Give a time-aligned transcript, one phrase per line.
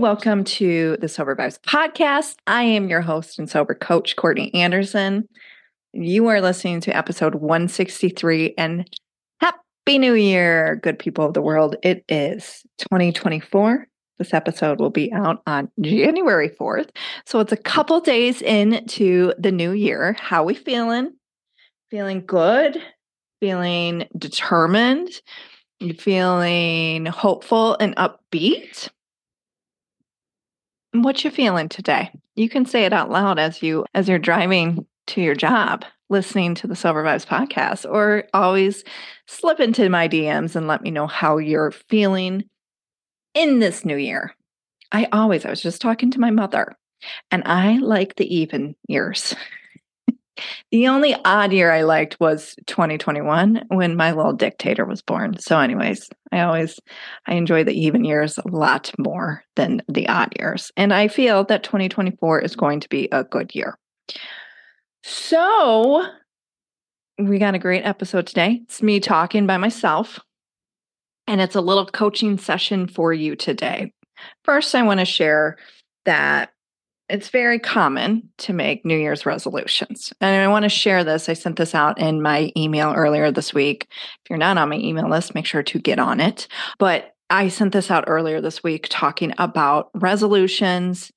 [0.00, 2.36] Welcome to the Sober Vibes podcast.
[2.46, 5.28] I am your host and sober coach, Courtney Andersen.
[5.92, 8.88] You are listening to episode 163 and
[9.42, 11.76] happy new year, good people of the world.
[11.82, 13.86] It is 2024.
[14.16, 16.88] This episode will be out on January 4th.
[17.26, 20.16] So it's a couple days into the new year.
[20.18, 21.12] How we feeling?
[21.90, 22.82] Feeling good?
[23.40, 25.10] Feeling determined?
[25.98, 28.88] feeling hopeful and upbeat?
[30.92, 32.10] What you feeling today?
[32.34, 36.54] You can say it out loud as you as you're driving to your job, listening
[36.56, 38.82] to the Sober Vibes podcast, or always
[39.26, 42.44] slip into my DMs and let me know how you're feeling
[43.34, 44.34] in this new year.
[44.90, 46.76] I always, I was just talking to my mother,
[47.30, 49.34] and I like the even years.
[50.70, 55.38] The only odd year I liked was 2021 when my little dictator was born.
[55.38, 56.78] So, anyways, I always
[57.26, 60.70] I enjoy the even years a lot more than the odd years.
[60.76, 63.78] And I feel that 2024 is going to be a good year.
[65.02, 66.06] So,
[67.18, 68.60] we got a great episode today.
[68.64, 70.20] It's me talking by myself,
[71.26, 73.92] and it's a little coaching session for you today.
[74.44, 75.56] First, I want to share
[76.04, 76.52] that
[77.10, 80.12] it's very common to make New Year's resolutions.
[80.20, 81.28] And I want to share this.
[81.28, 83.88] I sent this out in my email earlier this week.
[83.90, 86.46] If you're not on my email list, make sure to get on it.
[86.78, 91.12] But I sent this out earlier this week talking about resolutions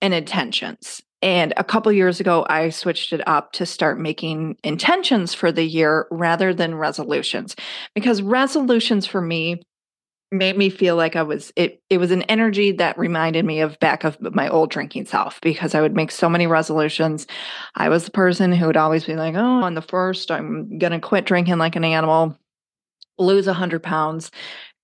[0.00, 1.00] and intentions.
[1.22, 5.64] And a couple years ago, I switched it up to start making intentions for the
[5.64, 7.54] year rather than resolutions
[7.94, 9.62] because resolutions for me
[10.32, 13.78] made me feel like I was it it was an energy that reminded me of
[13.80, 17.26] back of my old drinking self because I would make so many resolutions.
[17.74, 20.92] I was the person who would always be like, "Oh, on the first, I'm going
[20.92, 22.36] to quit drinking like an animal,
[23.18, 24.30] lose 100 pounds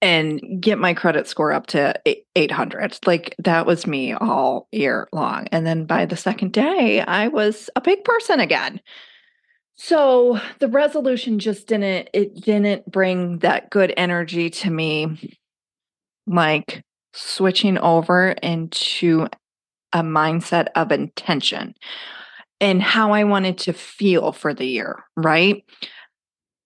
[0.03, 1.94] and get my credit score up to
[2.36, 5.48] 800." Like that was me all year long.
[5.53, 8.80] And then by the second day, I was a big person again.
[9.81, 15.39] So the resolution just didn't it didn't bring that good energy to me
[16.27, 16.83] like
[17.15, 19.28] switching over into
[19.93, 21.75] a mindset of intention
[22.61, 25.65] and how I wanted to feel for the year, right?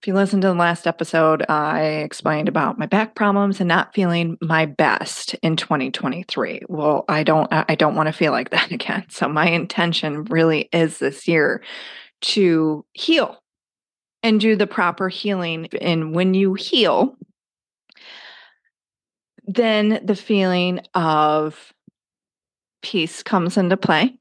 [0.01, 3.95] If you listen to the last episode, I explained about my back problems and not
[3.95, 6.63] feeling my best in 2023.
[6.69, 9.05] Well, I don't I don't want to feel like that again.
[9.11, 11.63] So my intention really is this year
[12.23, 13.39] to heal
[14.23, 15.69] and do the proper healing.
[15.81, 17.17] And when you heal,
[19.45, 21.73] then the feeling of
[22.83, 24.17] peace comes into play,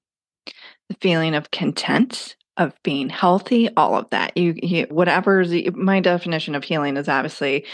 [0.89, 4.35] the feeling of content, of being healthy, all of that.
[4.35, 7.65] You, you whatever my definition of healing is obviously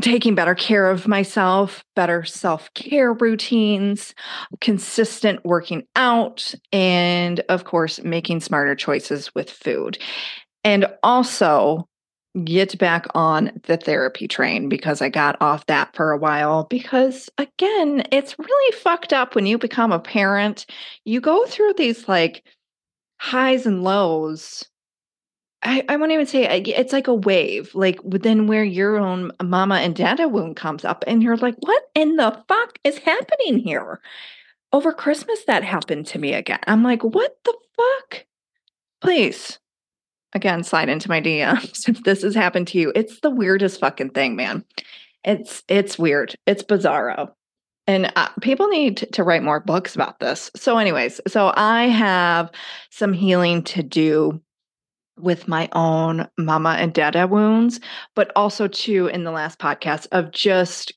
[0.00, 4.14] taking better care of myself, better self care routines,
[4.60, 9.98] consistent working out, and of course, making smarter choices with food.
[10.62, 11.88] And also
[12.44, 16.64] get back on the therapy train because I got off that for a while.
[16.64, 20.66] Because again, it's really fucked up when you become a parent.
[21.04, 22.44] You go through these like
[23.18, 24.69] highs and lows
[25.62, 29.76] I, I won't even say it's like a wave, like within where your own mama
[29.76, 34.00] and dada wound comes up, and you're like, what in the fuck is happening here?
[34.72, 36.60] Over Christmas, that happened to me again.
[36.66, 38.26] I'm like, what the fuck?
[39.02, 39.58] Please,
[40.32, 42.92] again, slide into my DMs if this has happened to you.
[42.94, 44.64] It's the weirdest fucking thing, man.
[45.24, 46.34] It's it's weird.
[46.46, 47.32] It's bizarro.
[47.86, 50.50] And uh, people need to write more books about this.
[50.54, 52.50] So, anyways, so I have
[52.90, 54.40] some healing to do
[55.22, 57.80] with my own mama and dada wounds,
[58.14, 60.92] but also too in the last podcast of just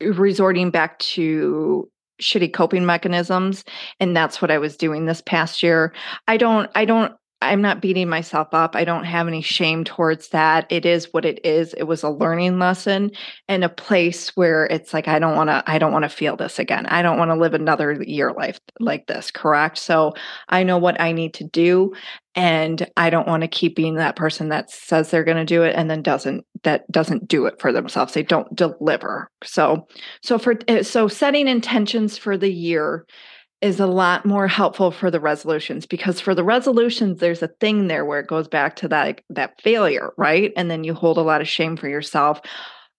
[0.00, 1.88] resorting back to
[2.20, 3.64] shitty coping mechanisms
[3.98, 5.92] and that's what I was doing this past year.
[6.28, 7.12] I don't I don't
[7.50, 8.74] I'm not beating myself up.
[8.74, 10.66] I don't have any shame towards that.
[10.70, 11.74] It is what it is.
[11.74, 13.10] It was a learning lesson
[13.48, 16.36] and a place where it's like I don't want to I don't want to feel
[16.36, 16.86] this again.
[16.86, 19.78] I don't want to live another year life like this, correct?
[19.78, 20.14] So
[20.48, 21.92] I know what I need to do
[22.34, 25.62] and I don't want to keep being that person that says they're going to do
[25.62, 28.14] it and then doesn't that doesn't do it for themselves.
[28.14, 29.30] They don't deliver.
[29.44, 29.86] So
[30.22, 33.06] so for eh, so setting intentions for the year
[33.60, 37.86] is a lot more helpful for the resolutions because for the resolutions there's a thing
[37.86, 40.52] there where it goes back to that that failure right?
[40.56, 42.40] And then you hold a lot of shame for yourself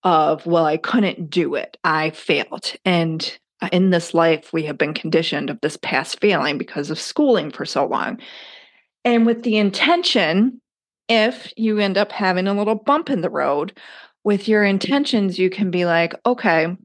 [0.03, 1.77] of well i couldn't do it.
[1.83, 2.73] I failed.
[2.83, 6.99] And uh, in this life we have been conditioned of this past failing because of
[6.99, 8.19] schooling for so long.
[9.03, 10.61] And with the intention
[11.07, 13.77] if you end up having a little bump in the road
[14.23, 16.75] with your intentions you can be like okay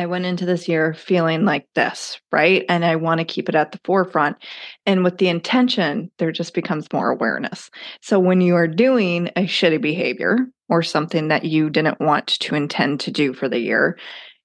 [0.00, 2.64] I went into this year feeling like this, right?
[2.70, 4.38] And I want to keep it at the forefront.
[4.86, 7.70] And with the intention, there just becomes more awareness.
[8.00, 10.38] So when you are doing a shitty behavior
[10.70, 13.98] or something that you didn't want to intend to do for the year,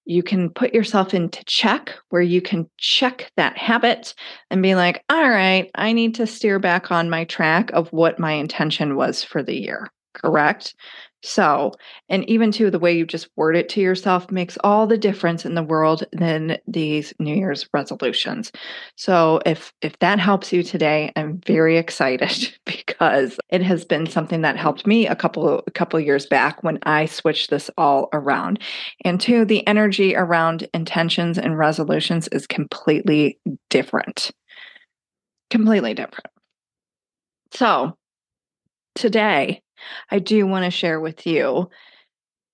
[0.03, 4.13] you can put yourself into check where you can check that habit
[4.51, 8.19] and be like, all right, I need to steer back on my track of what
[8.19, 9.89] my intention was for the year.
[10.15, 10.73] Correct.
[11.23, 11.71] So,
[12.07, 15.43] and even to the way you just word it to yourself makes all the difference
[15.43, 18.51] in the world than these New Year's resolutions.
[18.95, 24.41] So, if if that helps you today, I'm very excited because it has been something
[24.41, 28.59] that helped me a couple a couple years back when I switched this all around.
[29.03, 33.39] And two, the energy around intentions and resolutions is completely
[33.71, 34.31] different.
[35.49, 36.27] Completely different.
[37.51, 37.97] So,
[38.95, 39.61] today
[40.11, 41.69] I do want to share with you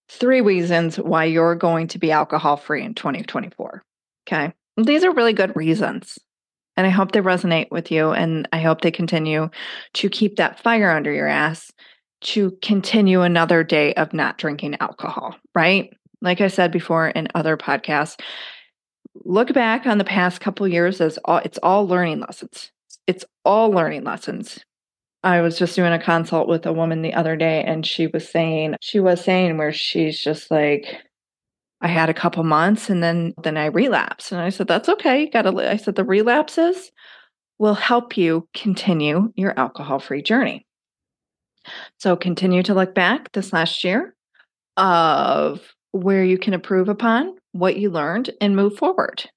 [0.10, 3.84] three reasons why you're going to be alcohol free in 2024.
[4.28, 4.54] Okay.
[4.78, 6.20] These are really good reasons.
[6.78, 8.12] And I hope they resonate with you.
[8.12, 9.50] And I hope they continue
[9.94, 11.72] to keep that fire under your ass
[12.22, 15.94] to continue another day of not drinking alcohol, right?
[16.22, 18.20] Like I said before in other podcasts,
[19.26, 22.72] look back on the past couple years as all it's all learning lessons.
[23.08, 24.64] It's all learning lessons.
[25.24, 28.28] I was just doing a consult with a woman the other day and she was
[28.28, 30.98] saying she was saying where she's just like
[31.82, 35.22] I had a couple months and then then I relapsed and I said that's okay
[35.22, 36.92] you got to I said the relapses
[37.62, 40.66] will help you continue your alcohol-free journey.
[42.00, 44.16] So continue to look back this last year
[44.78, 49.30] of where you can improve upon what you learned and move forward.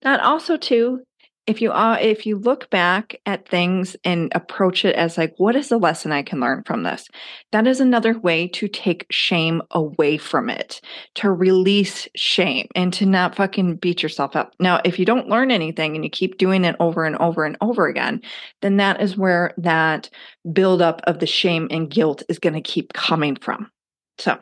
[0.00, 1.00] That also too
[1.46, 5.54] if you are if you look back at things and approach it as like what
[5.54, 7.08] is the lesson i can learn from this?
[7.52, 10.80] That is another way to take shame away from it
[11.14, 14.54] to release shame and to not fucking beat yourself up.
[14.58, 17.56] Now if you don't learn anything and you keep doing it over and over and
[17.60, 18.22] over again
[18.62, 20.10] then that is where that
[20.52, 23.70] buildup of the shame and guilt is going to keep coming from.
[24.18, 24.38] So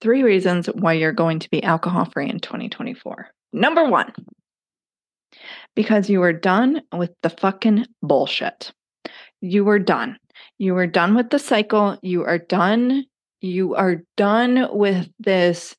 [0.00, 4.12] three reasons why you're going to be alcohol free in 2024 number one
[5.74, 8.72] because you were done with the fucking bullshit.
[9.40, 10.18] You were done.
[10.58, 11.98] You were done with the cycle.
[12.02, 13.04] You are done.
[13.40, 15.76] You are done with this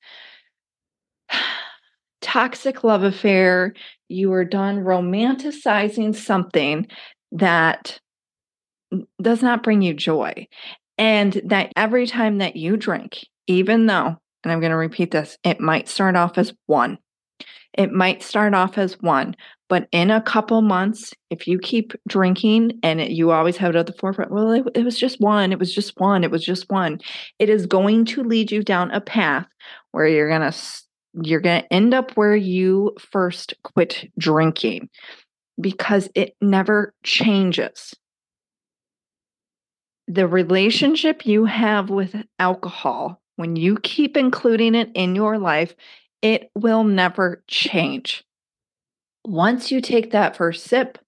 [2.21, 3.73] toxic love affair.
[4.09, 6.87] You are done romanticizing something
[7.31, 7.99] that
[9.21, 10.47] does not bring you joy.
[10.97, 15.37] And that every time that you drink, even though, and I'm going to repeat this,
[15.43, 16.97] it might start off as one,
[17.73, 19.35] it might start off as one,
[19.67, 23.77] but in a couple months, if you keep drinking and it, you always have it
[23.77, 26.45] at the forefront, well, it, it was just one, it was just one, it was
[26.45, 26.99] just one.
[27.39, 29.47] It is going to lead you down a path
[29.91, 30.57] where you're going to
[31.21, 34.89] you're going to end up where you first quit drinking
[35.59, 37.93] because it never changes.
[40.07, 45.73] The relationship you have with alcohol, when you keep including it in your life,
[46.21, 48.25] it will never change.
[49.25, 50.99] Once you take that first sip,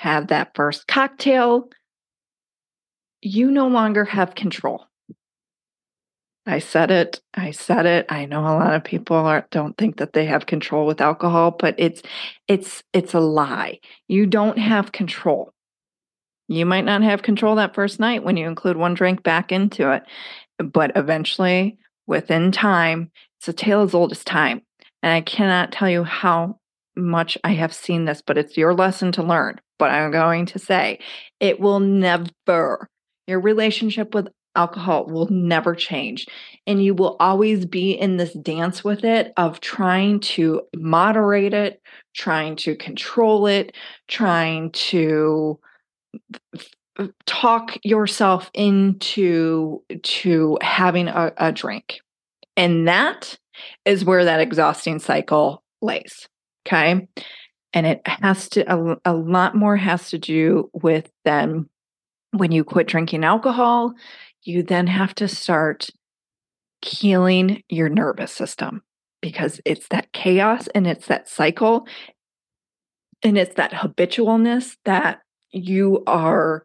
[0.00, 1.68] have that first cocktail,
[3.22, 4.86] you no longer have control.
[6.44, 7.20] I said it.
[7.34, 8.06] I said it.
[8.08, 11.50] I know a lot of people are, don't think that they have control with alcohol,
[11.50, 12.02] but it's
[12.46, 13.80] it's it's a lie.
[14.06, 15.52] You don't have control.
[16.48, 19.92] You might not have control that first night when you include one drink back into
[19.92, 20.04] it,
[20.58, 24.62] but eventually, within time, it's a tale as old as time.
[25.02, 26.60] And I cannot tell you how
[26.96, 29.60] much I have seen this, but it's your lesson to learn.
[29.78, 31.00] But I'm going to say
[31.40, 32.88] it will never,
[33.26, 36.26] your relationship with alcohol will never change.
[36.66, 41.80] And you will always be in this dance with it of trying to moderate it,
[42.14, 43.76] trying to control it,
[44.08, 45.58] trying to
[47.26, 51.98] talk yourself into to having a, a drink
[52.56, 53.38] and that
[53.84, 56.28] is where that exhausting cycle lays.
[56.66, 57.06] Okay.
[57.72, 61.68] And it has to, a, a lot more has to do with then
[62.32, 63.92] when you quit drinking alcohol,
[64.42, 65.88] you then have to start
[66.84, 68.82] healing your nervous system
[69.20, 71.86] because it's that chaos and it's that cycle
[73.22, 75.20] and it's that habitualness that
[75.50, 76.64] you are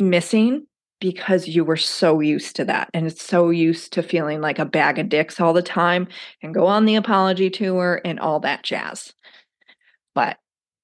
[0.00, 0.66] missing
[1.00, 4.64] because you were so used to that and it's so used to feeling like a
[4.64, 6.06] bag of dicks all the time
[6.42, 9.12] and go on the apology tour and all that jazz.
[10.14, 10.38] But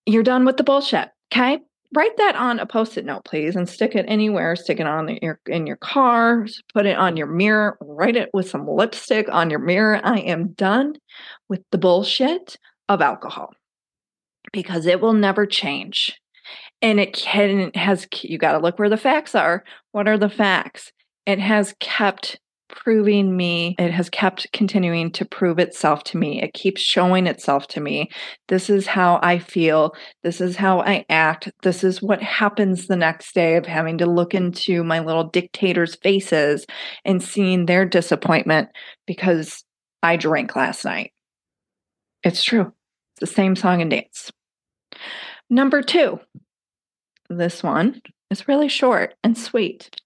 [0.07, 1.61] you're done with the bullshit, okay?
[1.95, 4.57] write that on a post-it note, please, and stick it anywhere.
[4.57, 8.49] Stick it on your in your car, put it on your mirror, write it with
[8.49, 10.01] some lipstick on your mirror.
[10.03, 10.97] I am done
[11.49, 12.57] with the bullshit
[12.89, 13.53] of alcohol
[14.53, 16.21] because it will never change.
[16.83, 19.65] And it can has you got to look where the facts are.
[19.97, 20.93] What are the facts?
[21.25, 22.39] It has kept
[22.69, 26.43] proving me, it has kept continuing to prove itself to me.
[26.43, 28.11] It keeps showing itself to me.
[28.49, 29.95] This is how I feel.
[30.23, 31.51] This is how I act.
[31.63, 35.95] This is what happens the next day of having to look into my little dictators'
[35.95, 36.67] faces
[37.07, 38.69] and seeing their disappointment
[39.07, 39.65] because
[40.03, 41.13] I drank last night.
[42.23, 42.71] It's true.
[43.15, 44.31] It's the same song and dance.
[45.49, 46.21] Number two,
[47.31, 50.01] this one is really short and sweet.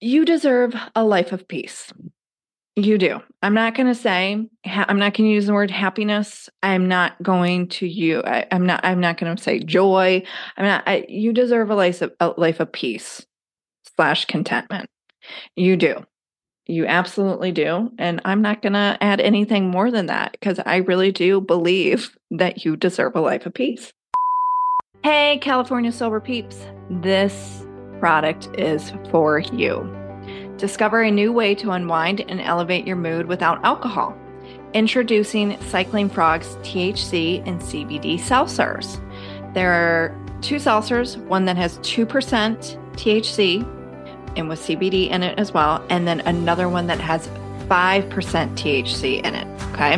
[0.00, 1.92] You deserve a life of peace.
[2.76, 3.20] You do.
[3.42, 6.48] I'm not going to say, I'm not going to use the word happiness.
[6.62, 8.22] I'm not going to you.
[8.22, 10.22] I, am not, I'm not going to say joy.
[10.56, 13.26] I'm not, I, you deserve a life of, a life of peace
[13.96, 14.88] slash contentment.
[15.56, 16.06] You do.
[16.66, 17.90] You absolutely do.
[17.98, 22.16] And I'm not going to add anything more than that because I really do believe
[22.30, 23.92] that you deserve a life of peace.
[25.02, 26.66] Hey, California Sober Peeps.
[26.90, 27.64] This
[28.00, 29.88] product is for you.
[30.58, 34.14] Discover a new way to unwind and elevate your mood without alcohol.
[34.74, 39.00] Introducing Cycling Frogs THC and CBD seltzers.
[39.54, 42.06] There are two seltzers, one that has 2%
[42.92, 47.26] THC and with CBD in it as well, and then another one that has
[47.68, 49.62] 5% THC in it.
[49.72, 49.96] Okay.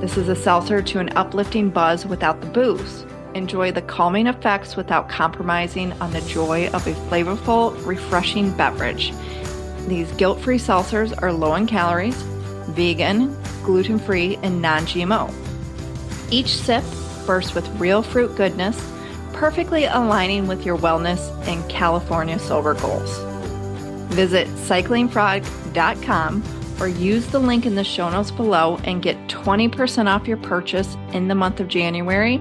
[0.00, 3.04] This is a seltzer to an uplifting buzz without the booze.
[3.38, 9.12] Enjoy the calming effects without compromising on the joy of a flavorful, refreshing beverage.
[9.86, 12.20] These guilt free seltzers are low in calories,
[12.70, 15.32] vegan, gluten free, and non GMO.
[16.32, 16.82] Each sip
[17.26, 18.76] bursts with real fruit goodness,
[19.34, 23.16] perfectly aligning with your wellness and California sober goals.
[24.12, 26.42] Visit cyclingfrog.com
[26.80, 30.96] or use the link in the show notes below and get 20% off your purchase
[31.12, 32.40] in the month of January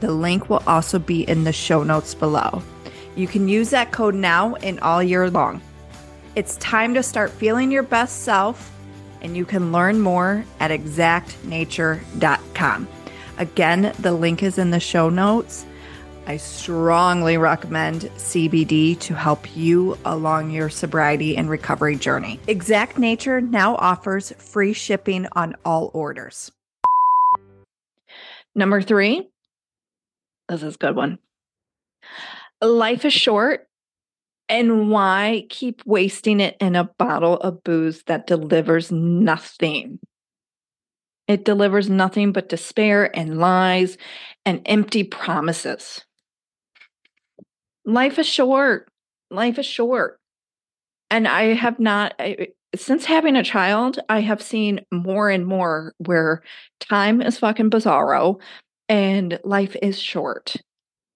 [0.00, 2.62] The link will also be in the show notes below.
[3.14, 5.60] You can use that code now and all year long.
[6.34, 8.72] It's time to start feeling your best self,
[9.20, 12.88] and you can learn more at exactnature.com.
[13.38, 15.66] Again, the link is in the show notes.
[16.24, 22.38] I strongly recommend CBD to help you along your sobriety and recovery journey.
[22.46, 26.52] Exact Nature now offers free shipping on all orders.
[28.54, 29.28] Number three,
[30.48, 31.18] this is a good one.
[32.60, 33.66] Life is short,
[34.48, 39.98] and why keep wasting it in a bottle of booze that delivers nothing?
[41.26, 43.98] It delivers nothing but despair and lies
[44.44, 46.04] and empty promises
[47.84, 48.88] life is short.
[49.30, 50.18] Life is short.
[51.10, 55.94] And I have not, I, since having a child, I have seen more and more
[55.98, 56.42] where
[56.80, 58.40] time is fucking bizarro
[58.88, 60.56] and life is short.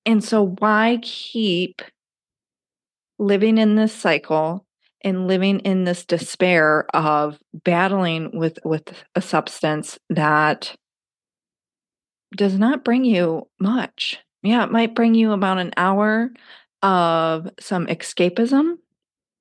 [0.05, 1.83] And so, why keep
[3.19, 4.67] living in this cycle
[5.03, 10.77] and living in this despair of battling with with a substance that
[12.37, 16.31] does not bring you much yeah, it might bring you about an hour
[16.83, 18.79] of some escapism,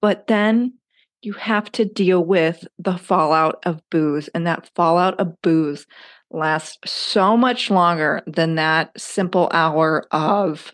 [0.01, 0.73] but then
[1.21, 4.27] you have to deal with the fallout of booze.
[4.29, 5.87] And that fallout of booze
[6.31, 10.73] lasts so much longer than that simple hour of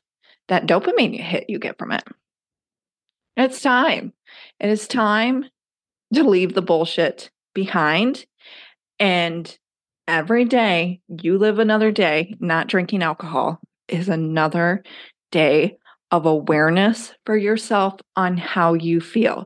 [0.50, 2.04] that dopamine hit you get from it.
[3.38, 4.14] It's time.
[4.60, 5.46] It is time
[6.14, 8.26] to leave the bullshit behind.
[9.00, 9.58] And
[10.08, 13.62] every day you live another day not drinking alcohol
[13.92, 14.84] is another
[15.32, 15.78] day
[16.12, 19.46] of awareness for yourself on how you feel.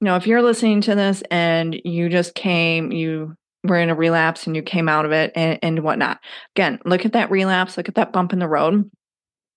[0.00, 3.34] Know, if you're listening to this and you just came, you
[3.64, 6.20] were in a relapse and you came out of it and, and whatnot.
[6.54, 8.90] Again, look at that relapse, look at that bump in the road,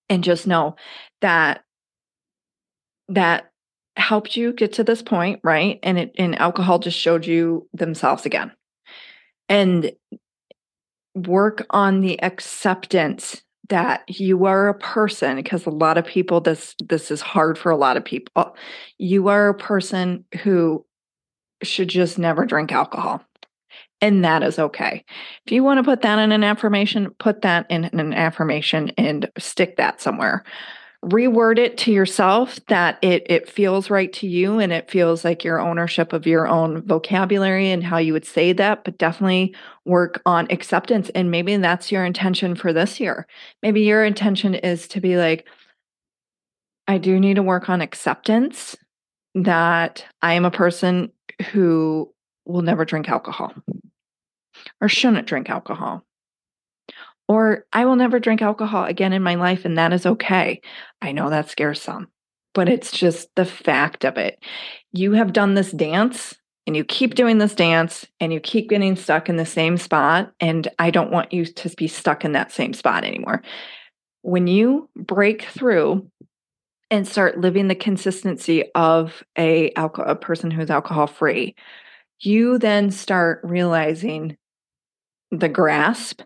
[0.08, 0.76] and just know
[1.20, 1.62] that
[3.08, 3.50] that
[3.96, 5.78] helped you get to this point, right?
[5.82, 8.52] And it and alcohol just showed you themselves again.
[9.48, 9.92] And
[11.14, 16.74] work on the acceptance that you are a person because a lot of people this
[16.84, 18.50] this is hard for a lot of people uh,
[18.98, 20.84] you are a person who
[21.62, 23.22] should just never drink alcohol
[24.00, 25.04] and that is okay.
[25.44, 29.30] If you want to put that in an affirmation put that in an affirmation and
[29.38, 30.44] stick that somewhere
[31.04, 35.44] reword it to yourself that it it feels right to you and it feels like
[35.44, 40.20] your ownership of your own vocabulary and how you would say that but definitely work
[40.26, 41.08] on acceptance.
[41.10, 43.26] And maybe that's your intention for this year.
[43.62, 45.46] Maybe your intention is to be like
[46.88, 48.76] I do need to work on acceptance
[49.34, 51.12] that I am a person
[51.52, 52.12] who
[52.44, 53.54] will never drink alcohol
[54.80, 56.02] or shouldn't drink alcohol
[57.28, 60.60] or I will never drink alcohol again in my life, and that is okay.
[61.02, 62.08] I know that scares some,
[62.54, 64.42] but it's just the fact of it.
[64.92, 66.34] You have done this dance
[66.66, 70.32] and you keep doing this dance and you keep getting stuck in the same spot.
[70.40, 73.42] And I don't want you to be stuck in that same spot anymore.
[74.22, 76.10] When you break through
[76.90, 81.54] and start living the consistency of a, alcohol, a person who's alcohol free,
[82.20, 84.36] you then start realizing
[85.30, 86.22] the grasp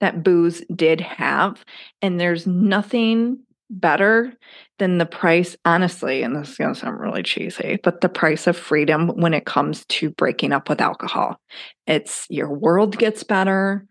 [0.00, 1.64] that booze did have.
[2.02, 3.38] And there's nothing
[3.70, 4.32] better
[4.78, 8.46] than the price, honestly, and this is going to sound really cheesy, but the price
[8.46, 11.40] of freedom when it comes to breaking up with alcohol.
[11.86, 13.86] It's your world gets better,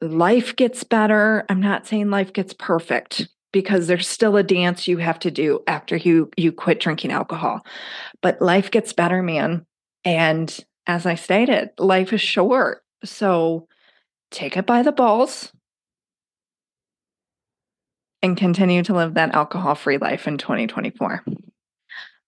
[0.00, 1.44] life gets better.
[1.48, 5.60] I'm not saying life gets perfect because there's still a dance you have to do
[5.66, 7.64] after you you quit drinking alcohol.
[8.20, 9.64] But life gets better, man.
[10.04, 12.82] And as I stated, life is short.
[13.04, 13.66] So
[14.30, 15.52] take it by the balls
[18.22, 21.24] and continue to live that alcohol free life in 2024.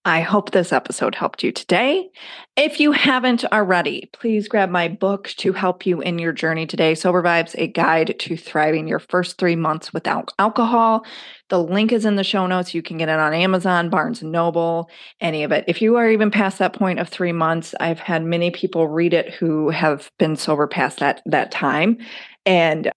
[0.06, 2.08] I hope this episode helped you today.
[2.56, 6.94] If you haven't already, please grab my book to help you in your journey today
[6.94, 11.04] Sober Vibes, a guide to thriving your first three months without alcohol.
[11.50, 12.72] The link is in the show notes.
[12.72, 14.88] You can get it on Amazon, Barnes and Noble,
[15.20, 15.64] any of it.
[15.68, 19.12] If you are even past that point of three months, I've had many people read
[19.12, 21.98] it who have been sober past that, that time.
[22.46, 22.90] And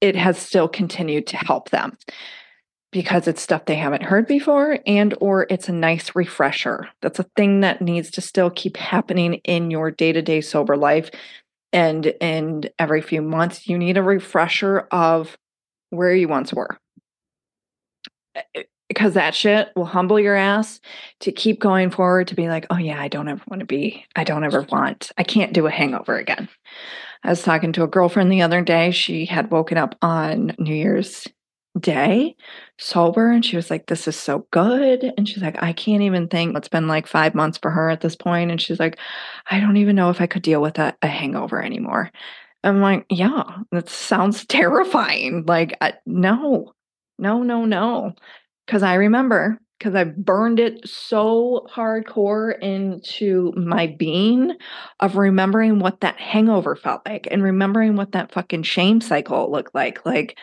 [0.00, 1.98] it has still continued to help them
[2.92, 6.88] because it's stuff they haven't heard before and or it's a nice refresher.
[7.02, 11.10] That's a thing that needs to still keep happening in your day-to-day sober life
[11.72, 15.38] and and every few months you need a refresher of
[15.90, 16.78] where you once were.
[18.34, 20.80] Eh, eh, because that shit will humble your ass
[21.20, 24.04] to keep going forward to be like oh yeah i don't ever want to be
[24.16, 26.48] i don't ever want i can't do a hangover again.
[27.22, 28.92] I was talking to a girlfriend the other day.
[28.92, 31.26] She had woken up on new year's
[31.78, 32.34] day
[32.78, 36.26] sober and she was like this is so good and she's like i can't even
[36.26, 38.98] think it's been like five months for her at this point and she's like
[39.50, 42.10] i don't even know if i could deal with a, a hangover anymore.
[42.64, 46.72] I'm like yeah that sounds terrifying like I, no
[47.18, 48.14] no no no
[48.66, 54.56] because i remember because i burned it so hardcore into my being
[54.98, 59.74] of remembering what that hangover felt like and remembering what that fucking shame cycle looked
[59.74, 60.36] like like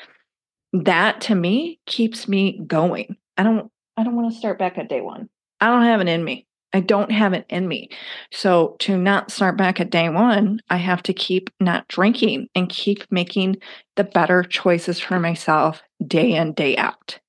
[0.73, 3.17] that to me keeps me going.
[3.37, 5.29] I don't I don't want to start back at day 1.
[5.59, 6.45] I don't have it in me.
[6.73, 7.89] I don't have it in me.
[8.31, 12.69] So to not start back at day 1, I have to keep not drinking and
[12.69, 13.57] keep making
[13.95, 17.19] the better choices for myself day in day out.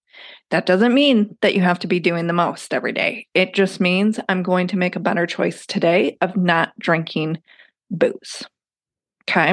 [0.50, 3.26] That doesn't mean that you have to be doing the most every day.
[3.34, 7.38] It just means I'm going to make a better choice today of not drinking
[7.90, 8.44] booze.
[9.22, 9.52] Okay.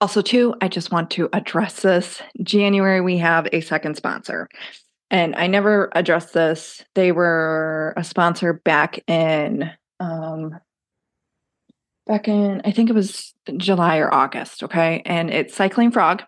[0.00, 2.22] Also, too, I just want to address this.
[2.42, 4.48] January, we have a second sponsor.
[5.10, 6.82] And I never addressed this.
[6.94, 9.70] They were a sponsor back in
[10.00, 10.58] um
[12.06, 15.02] back in I think it was July or August, okay?
[15.04, 16.22] And it's Cycling Frog.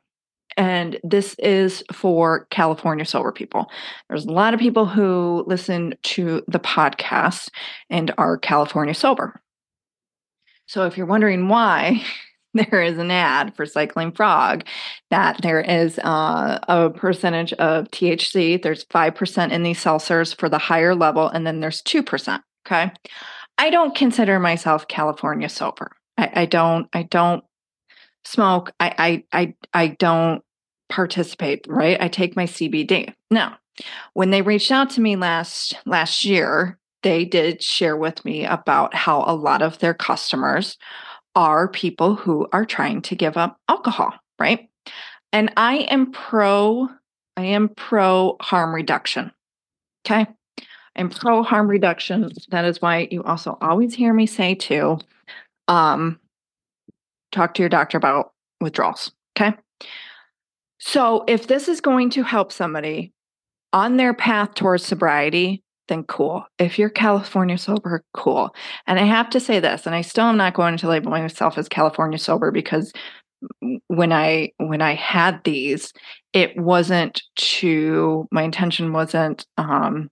[0.57, 3.71] And this is for California sober people.
[4.09, 7.51] There's a lot of people who listen to the podcast
[7.91, 9.41] and are California sober.
[10.67, 12.05] So if you're wondering why
[12.71, 14.65] there is an ad for Cycling Frog,
[15.11, 20.59] that there is uh, a percentage of THC, there's 5% in these seltzers for the
[20.59, 22.41] higher level, and then there's 2%.
[22.67, 22.93] Okay.
[23.59, 25.93] I don't consider myself California sober.
[26.17, 27.45] I, I don't, I don't
[28.25, 28.73] smoke.
[28.81, 30.43] I, I, I, I don't
[30.89, 32.01] participate, right?
[32.01, 33.13] I take my CBD.
[33.31, 33.59] Now,
[34.13, 38.95] when they reached out to me last last year, they did share with me about
[38.95, 40.79] how a lot of their customers
[41.35, 44.69] are people who are trying to give up alcohol, right?
[45.33, 46.89] And I am pro
[47.37, 49.33] I am pro harm reduction.
[50.07, 50.27] Okay?
[50.95, 52.31] I'm pro harm reduction.
[52.51, 54.99] That is why you also always hear me say to
[55.67, 56.21] um
[57.33, 59.57] talk to your doctor about withdrawals, okay?
[60.79, 63.13] So if this is going to help somebody
[63.73, 66.45] on their path towards sobriety, then cool.
[66.59, 68.55] If you're California sober, cool.
[68.87, 71.59] And I have to say this, and I still am not going to label myself
[71.59, 72.93] as California sober because
[73.89, 75.93] when I when I had these,
[76.33, 80.11] it wasn't to my intention wasn't um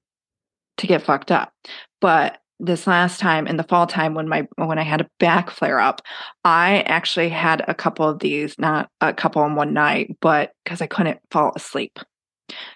[0.79, 1.53] to get fucked up.
[2.01, 5.51] But this last time in the fall time when my when I had a back
[5.51, 6.03] flare up,
[6.45, 10.81] I actually had a couple of these, not a couple in one night, but because
[10.81, 11.99] I couldn't fall asleep.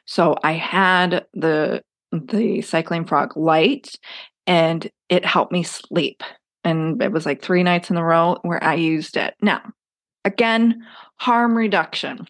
[0.06, 1.82] So I had the
[2.12, 3.98] the cycling frog light
[4.46, 6.22] and it helped me sleep.
[6.64, 9.34] And it was like three nights in a row where I used it.
[9.40, 9.62] Now,
[10.24, 10.84] again,
[11.16, 12.26] harm reduction.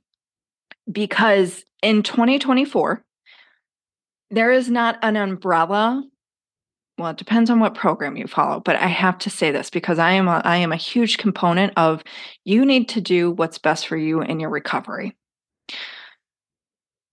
[0.90, 3.02] Because in 2024,
[4.30, 6.02] there is not an umbrella
[6.98, 9.98] well it depends on what program you follow but i have to say this because
[9.98, 12.02] i am a, i am a huge component of
[12.44, 15.16] you need to do what's best for you in your recovery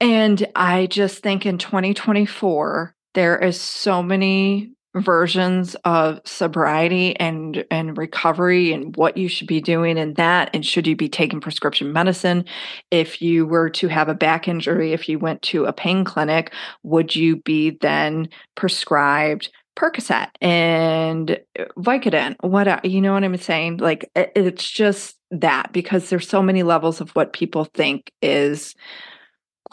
[0.03, 7.97] and i just think in 2024 there is so many versions of sobriety and and
[7.97, 10.49] recovery and what you should be doing and that.
[10.53, 12.45] And should you be taking prescription medicine?
[12.91, 16.53] If you were to have a back injury if you went to a pain clinic
[16.83, 23.77] would you be then prescribed Percocet and uh, Vicodin, what you know what I'm saying?
[23.77, 28.75] Like it's just that because there's so many levels of what people think is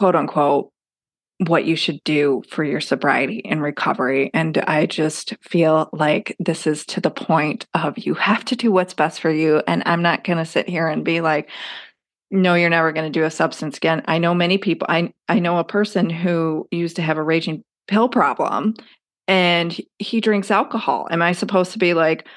[0.01, 0.71] quote unquote
[1.45, 4.31] what you should do for your sobriety and recovery.
[4.33, 8.71] And I just feel like this is to the point of you have to do
[8.71, 9.61] what's best for you.
[9.67, 11.51] And I'm not going to sit here and be like,
[12.31, 14.01] no, you're never going to do a substance again.
[14.07, 14.87] I know many people.
[14.89, 18.73] I I know a person who used to have a raging pill problem
[19.27, 21.07] and he drinks alcohol.
[21.11, 22.27] Am I supposed to be like,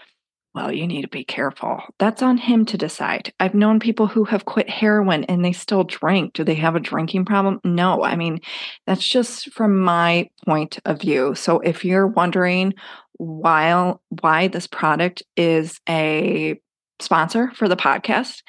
[0.54, 1.82] well, you need to be careful?
[1.98, 3.32] That's on him to decide.
[3.40, 6.34] I've known people who have quit heroin and they still drink.
[6.34, 7.60] Do they have a drinking problem?
[7.64, 8.04] No.
[8.04, 8.40] I mean,
[8.86, 11.34] that's just from my point of view.
[11.34, 12.74] So if you're wondering
[13.14, 16.58] why why this product is a
[17.00, 18.42] sponsor for the podcast,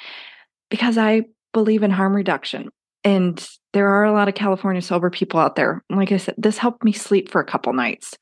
[0.70, 2.70] because I believe in harm reduction.
[3.04, 5.84] And there are a lot of California sober people out there.
[5.90, 8.14] Like I said, this helped me sleep for a couple nights.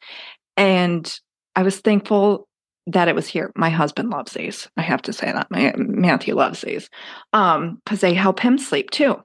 [0.57, 1.11] And
[1.55, 2.47] I was thankful
[2.87, 3.51] that it was here.
[3.55, 4.67] My husband loves these.
[4.77, 5.49] I have to say that.
[5.49, 6.89] My Matthew loves these.
[7.31, 9.21] Um, because they help him sleep too.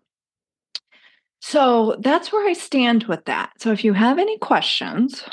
[1.40, 3.52] So that's where I stand with that.
[3.58, 5.24] So if you have any questions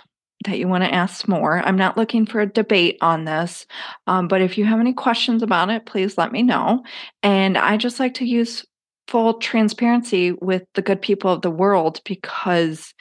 [0.45, 3.65] that you want to ask more, I'm not looking for a debate on this.
[4.05, 6.83] Um, but if you have any questions about it, please let me know.
[7.23, 8.65] And I just like to use
[9.07, 12.93] full transparency with the good people of the world because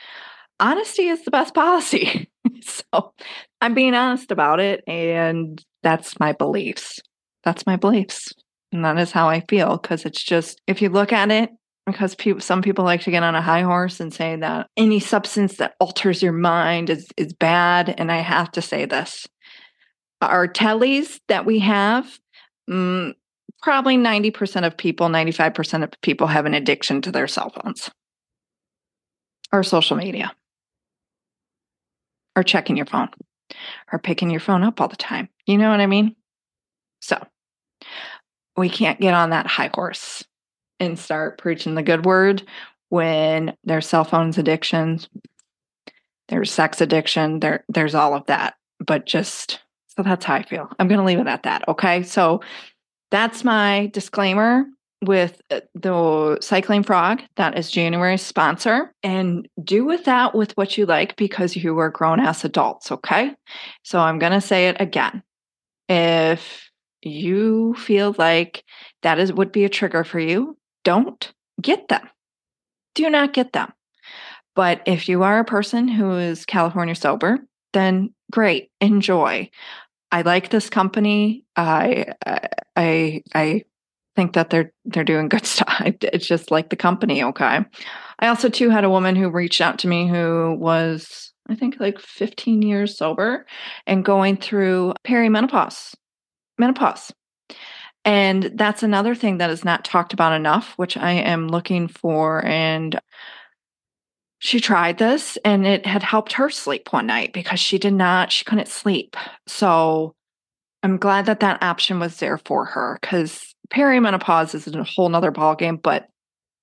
[0.60, 2.28] honesty is the best policy.
[2.62, 3.12] so
[3.60, 4.82] I'm being honest about it.
[4.86, 7.00] And that's my beliefs.
[7.42, 8.32] That's my beliefs.
[8.72, 9.76] And that is how I feel.
[9.76, 11.50] Because it's just, if you look at it,
[11.86, 15.58] because some people like to get on a high horse and say that any substance
[15.58, 17.94] that alters your mind is, is bad.
[17.98, 19.26] And I have to say this
[20.22, 22.18] our tellies that we have,
[22.70, 23.12] mm,
[23.60, 27.90] probably 90% of people, 95% of people have an addiction to their cell phones
[29.52, 30.32] or social media
[32.36, 33.08] or checking your phone
[33.92, 35.28] or picking your phone up all the time.
[35.46, 36.16] You know what I mean?
[37.00, 37.24] So
[38.56, 40.24] we can't get on that high horse
[40.80, 42.42] and start preaching the good word
[42.88, 45.08] when there's cell phones addictions,
[46.28, 48.54] there's sex addiction, there there's all of that.
[48.84, 50.68] But just so that's how I feel.
[50.78, 51.68] I'm going to leave it at that.
[51.68, 52.02] Okay.
[52.02, 52.40] So
[53.10, 54.64] that's my disclaimer
[55.04, 57.22] with uh, the Cycling Frog.
[57.36, 58.92] That is January's sponsor.
[59.02, 62.90] And do with that with what you like because you are grown ass adults.
[62.90, 63.34] Okay.
[63.82, 65.22] So I'm going to say it again.
[65.88, 66.70] If
[67.02, 68.64] you feel like
[69.02, 72.08] that is would be a trigger for you, don't get them.
[72.94, 73.72] Do not get them.
[74.54, 77.40] But if you are a person who is California sober,
[77.72, 79.50] then great, enjoy.
[80.12, 81.44] I like this company.
[81.56, 82.06] I
[82.76, 83.64] I I
[84.16, 85.82] think that they're they're doing good stuff.
[85.84, 87.60] It's just like the company, okay.
[88.20, 91.78] I also too had a woman who reached out to me who was I think
[91.78, 93.46] like 15 years sober
[93.86, 95.94] and going through perimenopause.
[96.58, 97.12] Menopause.
[98.04, 102.44] And that's another thing that is not talked about enough, which I am looking for.
[102.44, 102.98] And
[104.38, 108.30] she tried this and it had helped her sleep one night because she did not,
[108.30, 109.16] she couldn't sleep.
[109.46, 110.14] So
[110.82, 115.32] I'm glad that that option was there for her because perimenopause is a whole nother
[115.32, 115.80] ballgame.
[115.82, 116.08] But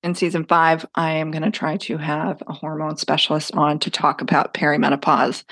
[0.03, 3.91] in season five, I am going to try to have a hormone specialist on to
[3.91, 5.43] talk about perimenopause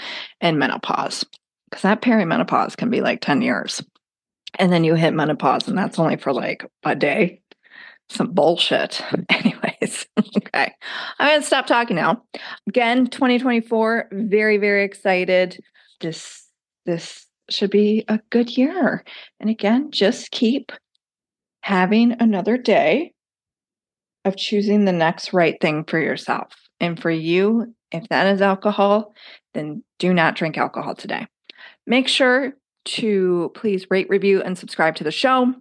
[0.42, 1.26] and menopause
[1.70, 3.84] because that perimenopause can be like 10 years.
[4.58, 7.42] And then you hit menopause and that's only for like a day.
[8.10, 9.04] Some bullshit.
[9.30, 10.08] Anyways
[10.38, 10.74] okay.
[11.20, 12.24] I'm gonna stop talking now.
[12.68, 15.62] Again 2024 very very excited.
[16.02, 16.48] This
[16.86, 19.04] this should be a good year.
[19.40, 20.72] And again just keep
[21.70, 23.14] having another day
[24.26, 29.14] of choosing the next right thing for yourself and for you if that is alcohol
[29.54, 31.26] then do not drink alcohol today
[31.86, 32.54] make sure
[32.86, 35.54] to please rate, review, and subscribe to the show.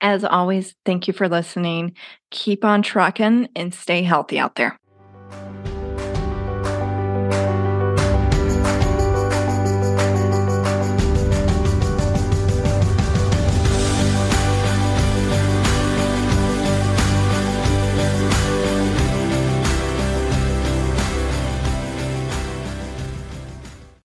[0.00, 1.94] As always, thank you for listening.
[2.30, 4.78] Keep on trucking and stay healthy out there.